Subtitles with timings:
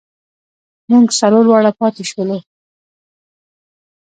[0.89, 2.37] مونږ څلور واړه پاتې شولو.